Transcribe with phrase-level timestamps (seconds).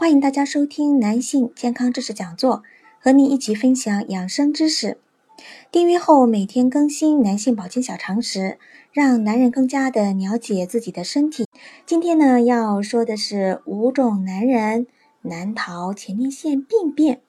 [0.00, 2.62] 欢迎大家收听男性健康知识讲座，
[3.00, 4.96] 和你一起分享养生知识。
[5.70, 8.58] 订阅后每天更新男性保健小常识，
[8.94, 11.44] 让男人更加的了解自己的身体。
[11.84, 14.86] 今天呢要说的是五种男人
[15.20, 17.20] 难逃前列腺病变，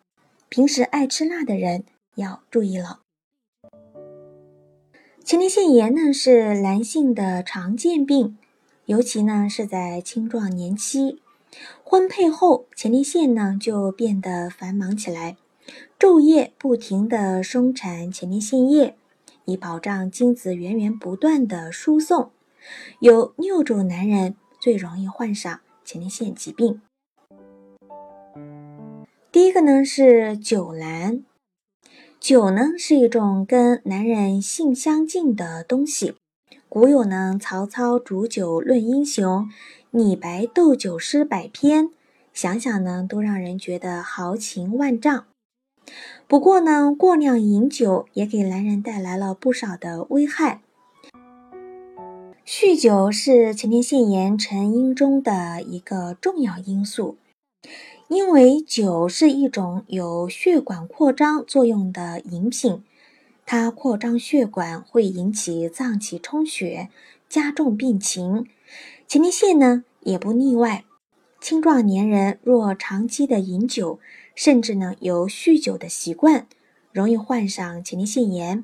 [0.47, 1.83] 平时爱吃辣的人
[2.15, 3.01] 要注意了。
[5.25, 8.37] 前列腺炎呢是男性的常见病，
[8.85, 11.21] 尤其呢是在青壮年期。
[11.91, 15.35] 婚配后，前列腺呢就变得繁忙起来，
[15.99, 18.95] 昼夜不停地生产前列腺液，
[19.43, 22.31] 以保障精子源源不断的输送。
[23.01, 26.81] 有六种男人最容易患上前列腺疾病。
[29.29, 31.25] 第一个呢是酒男，
[32.21, 36.15] 酒呢是一种跟男人性相近的东西。
[36.73, 39.49] 古有呢，曹操煮酒论英雄。
[39.89, 41.89] 李白斗酒诗百篇，
[42.31, 45.25] 想想呢都让人觉得豪情万丈。
[46.29, 50.61] 不过呢，过量饮酒也给男人带来了不少的危害。
[52.45, 57.17] 酗酒是前列腺炎成因中的一个重要因素，
[58.07, 62.81] 因为酒是一种有血管扩张作用的饮品，
[63.45, 66.89] 它扩张血管会引起脏器充血，
[67.27, 68.47] 加重病情。
[69.07, 70.85] 前列腺呢也不例外，
[71.41, 73.99] 青壮年人若长期的饮酒，
[74.35, 76.47] 甚至呢有酗酒的习惯，
[76.93, 78.63] 容易患上前列腺炎。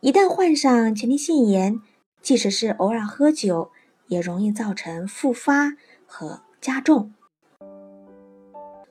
[0.00, 1.80] 一旦患上前列腺炎，
[2.22, 3.70] 即使是偶尔喝酒，
[4.06, 5.72] 也容易造成复发
[6.06, 7.12] 和加重。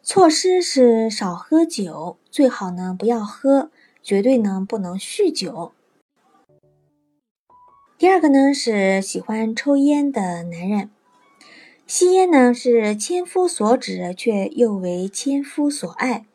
[0.03, 3.72] 措施是少喝酒，最好呢不要喝，
[4.05, 5.73] 绝对呢不能酗酒。
[7.97, 10.91] 第二个呢是喜欢抽烟的男人，
[11.88, 16.27] 吸烟呢是千夫所指，却又为千夫所爱。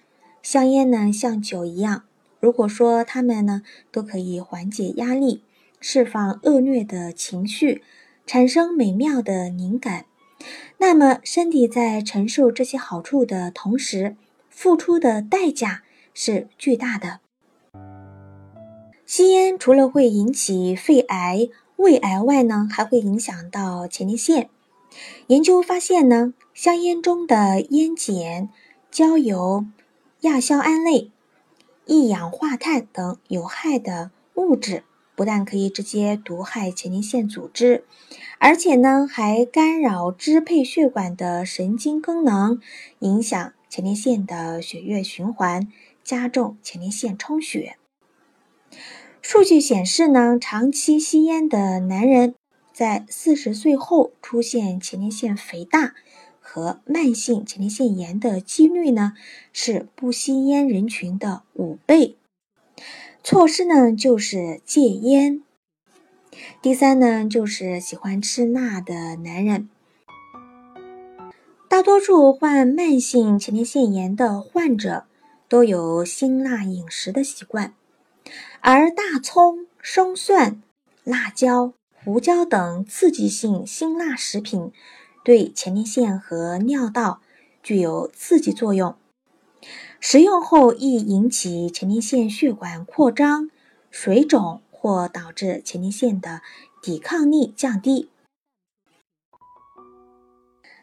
[0.43, 2.03] 香烟呢像酒一样，
[2.41, 5.45] 如果说他们呢都可以缓解压力，
[5.81, 7.85] 释放恶劣的情绪，
[8.27, 10.07] 产生美妙的灵感，
[10.79, 14.17] 那么身体在承受这些好处的同时，
[14.49, 17.21] 付出的代价是巨大的。
[19.11, 24.49] 吸烟除了会引起肺癌、胃癌外呢，还会影响到前列腺。
[25.27, 28.49] 研究发现呢，香烟中的烟碱、
[28.89, 29.67] 焦油、
[30.21, 31.11] 亚硝胺类、
[31.87, 34.85] 一氧化碳等有害的物质，
[35.17, 37.85] 不但可以直接毒害前列腺组织，
[38.39, 42.61] 而且呢，还干扰支配血管的神经功能，
[43.01, 45.67] 影响前列腺的血液循环，
[46.05, 47.77] 加重前列腺充血。
[49.23, 52.35] 数据显示呢，长期吸烟的男人
[52.73, 55.95] 在四十岁后出现前列腺肥大
[56.41, 59.13] 和慢性前列腺炎的几率呢，
[59.53, 62.17] 是不吸烟人群的五倍。
[63.23, 65.43] 措施呢，就是戒烟。
[66.63, 69.69] 第三呢，就是喜欢吃辣的男人。
[71.69, 75.05] 大多数患慢性前列腺炎的患者
[75.49, 77.75] 都有辛辣饮食的习惯。
[78.63, 80.63] 而大葱、生蒜、
[81.03, 81.73] 辣椒、
[82.05, 84.71] 胡椒等刺激性辛辣食品
[85.25, 87.23] 对前列腺和尿道
[87.63, 88.95] 具有刺激作用，
[89.99, 93.51] 食用后易引起前列腺血管扩张、
[93.91, 96.43] 水肿或导致前列腺的
[96.83, 98.11] 抵抗力降低，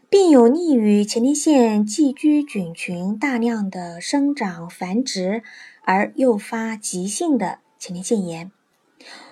[0.10, 5.44] 并有利于前列腺寄居菌群大量的生长繁殖，
[5.84, 7.60] 而诱发急性的。
[7.80, 8.52] 前列腺炎，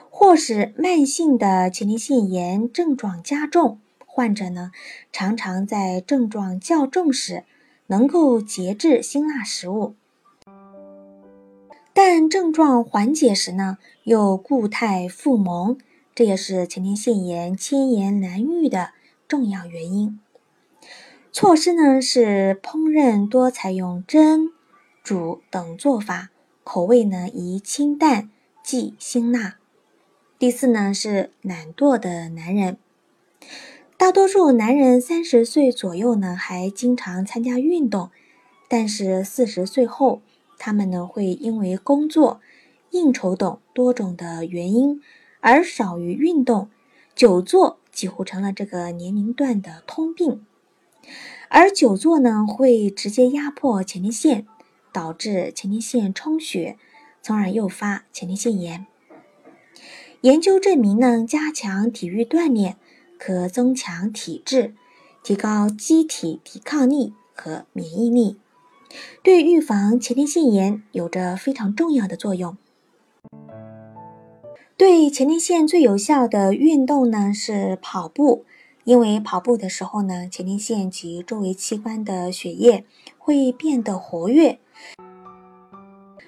[0.10, 3.80] 或使慢性的前列腺炎症状加重。
[4.06, 4.72] 患者呢，
[5.12, 7.44] 常常在症状较重时
[7.88, 9.94] 能够节制辛辣食物，
[11.94, 15.78] 但症状缓解时呢，又固态复萌，
[16.14, 18.92] 这也是前列腺炎千言难愈的
[19.28, 20.18] 重要原因。
[21.34, 24.54] 措施呢是烹饪多采用蒸、
[25.04, 26.30] 煮等做法，
[26.64, 28.32] 口味呢宜清淡。
[28.66, 29.60] 忌辛辣。
[30.40, 32.80] 第四呢是懒惰的男人，
[33.96, 38.10] 大多数男人三十岁左右呢，还经常参加运动，
[38.68, 40.24] 但是四十岁后，
[40.58, 42.42] 他们呢会因为工作、
[42.90, 45.00] 应酬等多种的原因
[45.42, 46.72] 而少于运动，
[47.14, 50.44] 久坐几乎成了这个年龄段的通病。
[51.50, 54.48] 而久坐呢，会直接压迫前列腺，
[54.92, 56.80] 导致前列腺充血，
[57.26, 58.86] 从而诱发前列腺炎。
[60.22, 62.78] 研究证明呢，加强体育锻炼。
[63.18, 64.76] 可增强体质，
[65.24, 68.38] 提高机体抵抗力和免疫力，
[69.24, 72.56] 对预防前列腺炎有着非常重要的作用。
[74.78, 78.46] 对前列腺最有效的运动呢是跑步，
[78.84, 82.86] 因为跑步的时候呢，前列腺及周围器官的血液
[83.18, 84.60] 会变得活跃，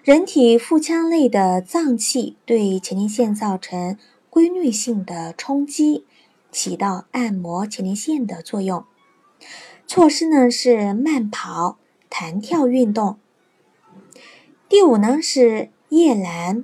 [0.07, 3.98] 人体腹腔内的脏器对前列腺造成
[4.30, 6.06] 规律性的冲击。
[6.50, 8.86] 起到按摩前列腺的作用。
[9.86, 11.77] 措施呢是慢跑、
[12.09, 13.19] 弹跳运动。
[14.69, 16.63] 第五呢是夜阑，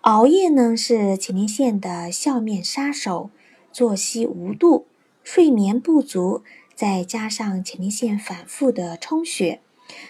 [0.00, 3.28] 熬夜呢是前列腺的笑面杀手。
[3.70, 4.86] 作息无度、
[5.22, 6.42] 睡眠不足，
[6.74, 9.60] 再加上前列腺反复的充血，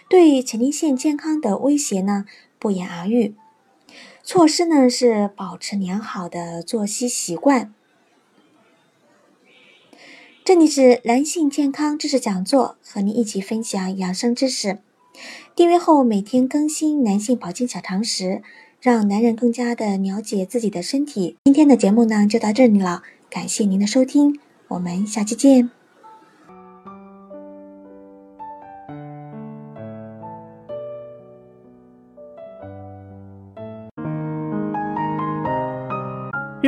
[0.08, 2.24] 对前列腺健康的威胁呢
[2.58, 3.34] 不言而喻。
[4.22, 7.72] 措施呢是保持良好的作息习惯。
[10.44, 14.78] 这里是男性健康知识讲座，和您一起分享养生知识。
[15.54, 18.42] 订阅后每天更新男性保健小常识，
[18.80, 21.36] 让男人更加的了解自己的身体。
[21.44, 25.79] 今天的节目呢就到这里了，感谢您的收听，我们下期见。